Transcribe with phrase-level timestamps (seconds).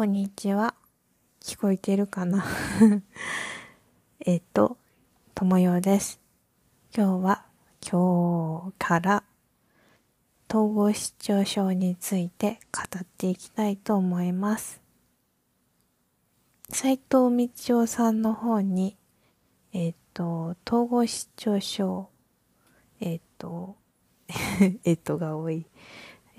[0.00, 0.74] こんにちは。
[1.42, 2.42] 聞こえてるかな？
[4.24, 4.78] えっと、
[5.34, 6.22] ともようです。
[6.96, 7.44] 今日は、
[7.86, 9.24] 今日から
[10.48, 14.80] 統合失調症について語っていきたいと思います。
[16.70, 18.96] 斉藤道夫さんの方に、
[19.74, 22.08] えっと、統合失調症、
[23.00, 23.76] えっと、
[24.84, 25.66] えっとが多い。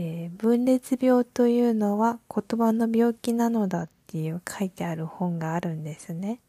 [0.00, 6.40] えー、分裂病というのは言葉の病気なのだっていう書いてある本があるんですね。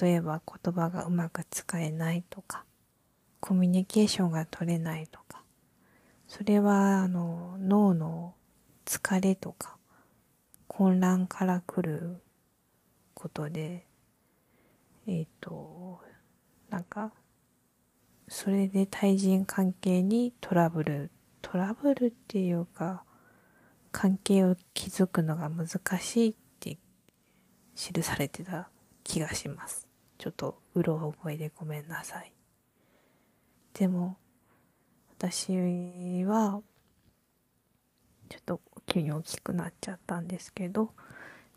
[0.00, 2.64] 例えば言葉がうまく使えないとか、
[3.38, 5.44] コミュニケーションが取れないとか、
[6.26, 8.34] それはあの脳の
[8.84, 9.76] 疲れとか
[10.66, 12.20] 混乱から来る
[13.14, 13.86] ことで、
[15.06, 16.00] えっ、ー、と、
[16.68, 17.12] なんか、
[18.26, 21.10] それで対人関係にトラブル
[21.44, 23.04] トラブルっていうか、
[23.92, 26.78] 関係を築くのが難しいって
[27.76, 28.70] 記されてた
[29.04, 29.86] 気がします。
[30.16, 32.32] ちょっとうろ覚えでごめんなさい。
[33.74, 34.16] でも、
[35.18, 36.62] 私は、
[38.30, 40.92] ちょっと急に大きくなっちゃったんですけど、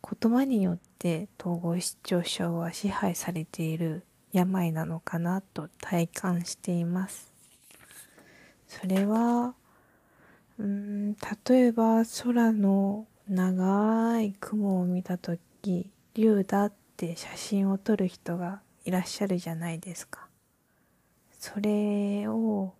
[0.03, 7.31] 言葉によって統合失調症は支配されている病なのかなと体感しています。
[8.67, 9.55] それは、
[10.59, 11.13] うん、
[11.47, 20.27] 例えば空の長い雲を見たとき、竜だって写真を撮る人がいらっしゃるじゃないですか。
[21.37, 22.73] それを、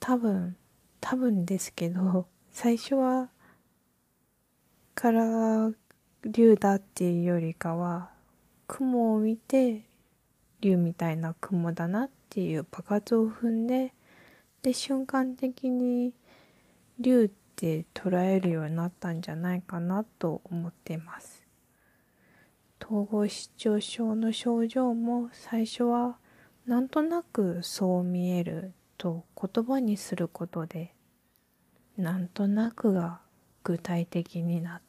[0.00, 0.56] 多分、
[1.00, 3.30] 多分ですけど、最初は、
[4.94, 5.70] から
[6.24, 8.10] 竜だっていうよりかは、
[8.66, 9.84] 雲を見て、
[10.60, 13.92] 竜みたいな雲だなっていう爆発を踏んで、
[14.66, 16.12] で瞬間的に
[16.98, 21.46] 竜って捉えるようになったんじゃないかなと思っています。
[22.84, 26.18] 統合失調症の症状も最初は
[26.66, 30.96] なんとなくそう見えると言葉にすることで
[31.96, 33.20] なんとなくが
[33.62, 34.82] 具体的になっ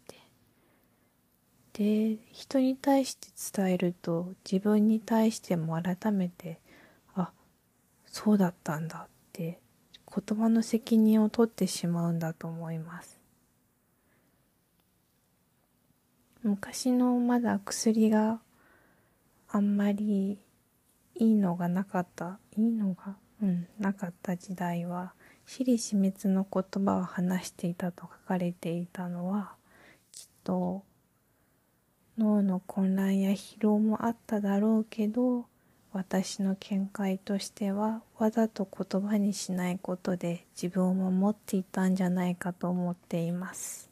[1.74, 6.60] てで人に対して伝えると自分に対しても改めて
[7.14, 7.32] あ
[8.08, 9.17] そうだったんだって
[10.18, 13.20] 言葉の責任を取ってしまうんだと思います。
[16.42, 18.40] 昔のまだ薬が
[19.50, 20.40] あんまり
[21.16, 25.14] いいのがなかった、いいのが、うん、なかった時代は、
[25.46, 29.54] 私利私滅の言葉を話していたと書かれていたのは、
[30.12, 30.84] きっと
[32.18, 35.46] 脳の混乱や疲労もあっただろうけど、
[35.97, 43.90] 私の見解としてはわざと言葉にしないことで自分を守っていたんじゃないかと思っています。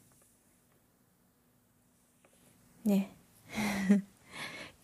[2.84, 3.12] ね。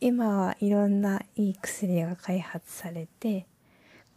[0.00, 3.46] 今はいろんないい薬が開発されて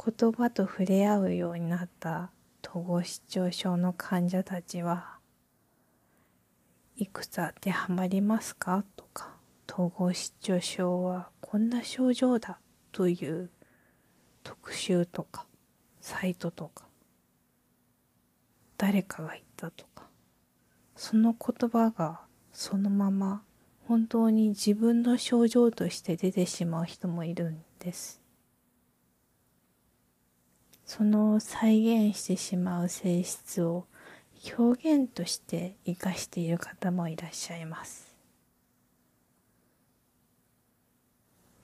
[0.03, 2.31] 言葉と触れ合うようになった
[2.67, 5.19] 統合失調症の患者たちは
[6.95, 8.83] いくつ当てはまりますか？
[8.95, 9.35] とか
[9.71, 12.57] 統合失調症はこんな症状だ
[12.95, 13.49] という
[14.41, 15.45] 特集とか
[15.99, 16.85] サイトとか
[18.77, 20.03] 誰かが言ったとか
[20.95, 22.21] その言葉が
[22.53, 23.41] そのまま
[23.85, 28.21] 本当に自分の症状として出てしまう人もいるんです。
[30.85, 33.87] その再現してしまう性質を
[34.57, 38.04] 表現として生かしている方もいらっしゃいます。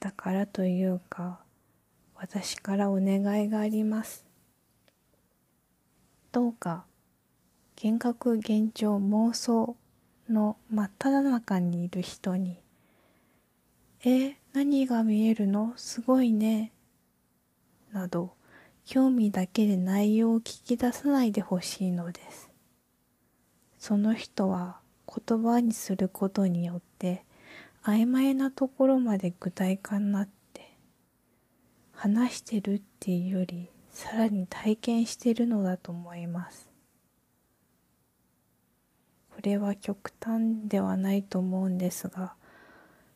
[0.01, 1.39] だからというか、
[2.15, 4.25] 私からお願いがあります。
[6.31, 6.85] どうか、
[7.81, 9.77] 幻覚幻聴妄想
[10.27, 12.57] の真っ只中にいる人に、
[14.03, 15.73] え、何が見えるの？
[15.77, 16.71] すごいね。
[17.93, 18.33] など、
[18.85, 22.49] 興味だけで内容を聞き出さないでほしいのです。
[23.77, 26.90] その人は言葉にすることによって
[27.83, 30.77] 曖昧なところまで具体化になって
[31.93, 36.69] 話してるっていうよりさらに体験してるのだと思います。
[39.35, 42.35] これは極端ではないと思うんですが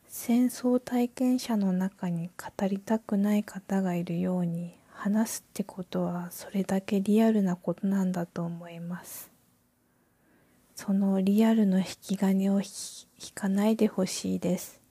[0.07, 9.34] 戦争体験者の中に語りたくない方がいるように話すってことはそれだけリアルなことなんだと思います。
[10.75, 12.67] そのリアルの引き金を引
[13.33, 14.81] かないでほしいです。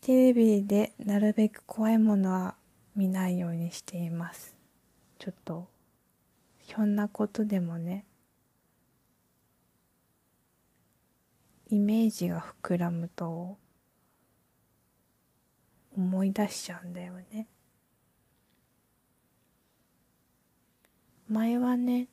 [0.00, 2.56] テレビでなるべく怖いものは
[2.96, 4.56] 見ないようにしています。
[5.18, 5.68] ちょっと、
[6.58, 8.06] ひょんなことでもね、
[11.68, 13.58] イメージが膨らむと
[15.96, 17.46] 思い出しちゃうんだよね。
[21.32, 22.08] 前はね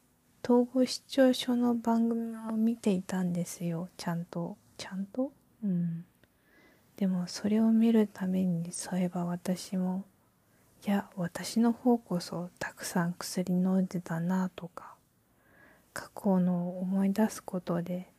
[0.46, 3.90] 統合失調症の番組を見ていたんですよ。
[3.98, 4.56] ちゃんと。
[4.78, 5.34] ちゃんと？
[5.62, 6.06] うん。
[6.96, 10.06] でもそれを見るためにそういえば私も
[10.88, 14.96] いや私の方こそたくさん薬飲んでたなとか
[15.92, 18.14] 過去の思い出すことで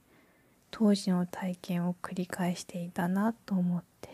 [0.70, 4.10] 当時の体験を繰り返していたなと思って。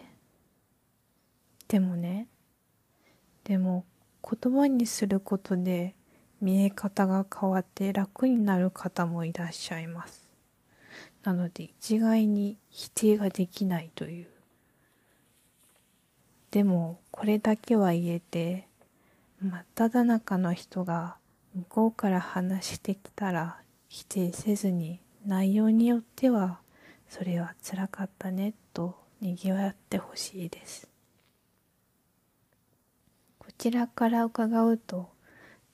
[1.66, 2.28] でもね
[3.42, 3.84] でも
[4.22, 5.95] 言葉にすることで
[6.40, 10.28] 見え方が変わって楽になる方もいらっしゃいます。
[11.24, 14.26] なので一概に否定ができないという。
[16.50, 18.68] でもこれだけは言えて
[19.40, 21.16] 真っ只中の人が
[21.54, 26.60] 向こうから話してきたら否定せずに内容によっては
[27.08, 30.88] それは辛かったねとにぎわってほしいです。
[33.38, 35.15] こちらから伺うと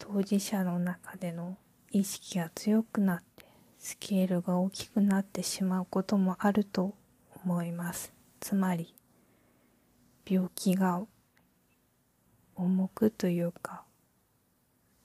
[0.04, 1.56] 当事者の中での
[1.92, 3.46] 意識が強くなって
[3.78, 6.96] スケールが大きくなってしまうこともあると
[7.44, 8.12] 思います。
[8.40, 8.96] つまり
[10.28, 11.02] 病気が
[12.56, 13.84] 重くというか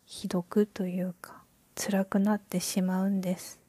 [0.04, 1.44] ひどくというか
[1.76, 3.60] 辛くなってしまうんです。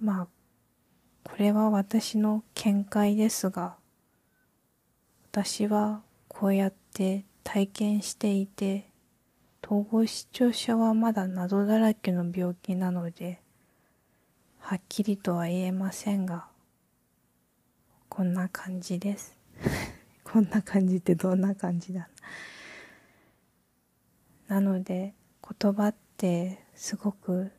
[0.00, 0.28] まあ
[1.22, 3.76] これは私の見解ですが
[5.30, 8.90] 私はこうやって体験していて
[9.64, 13.40] 統合失調症はまだ謎だらけの病気なので
[14.58, 16.44] はっきりとは言えませんが
[18.10, 19.34] こんな感じです。
[20.24, 22.10] こんな感じってどんな感じだ？
[24.48, 25.14] なので
[25.58, 27.50] 言葉ってすごく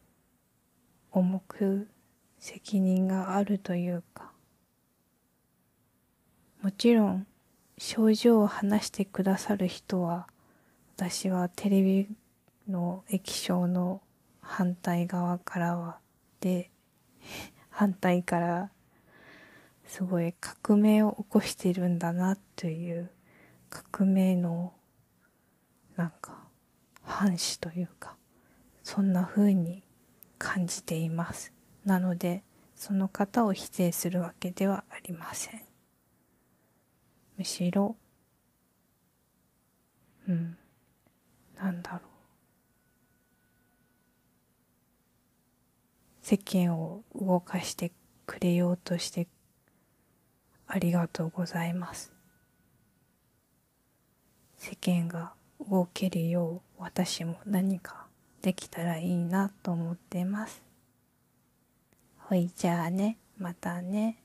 [1.11, 1.89] 重く
[2.37, 4.31] 責任があるというか
[6.61, 7.25] もちろん
[7.79, 10.27] 症状を話してくださる人は
[10.97, 12.09] 私はテレビ
[12.67, 14.01] の液晶の
[14.41, 15.99] 反対側からは
[16.41, 16.71] で
[17.71, 18.69] 反対から
[19.87, 23.09] すごい革命を起こしてるんだなという
[23.69, 24.73] 革命の
[25.95, 26.37] なんか
[27.03, 28.17] 反視というか
[28.83, 29.83] そんな風に
[30.37, 31.53] 感じています。
[31.85, 32.43] なので
[32.75, 35.68] その方を否定するわけではありません。
[37.39, 37.95] むしろ。
[40.27, 40.57] うん。
[41.55, 42.01] なんだろう。
[46.21, 47.93] 世間を動かして
[48.25, 49.27] くれようとして
[50.67, 52.11] ありがとうございます。
[54.57, 55.31] 世間が
[55.69, 58.07] 動けるよう私も何か
[58.41, 60.61] できたらいいなと思ってます。
[62.17, 63.17] ほいじゃあね。
[63.37, 64.17] またね。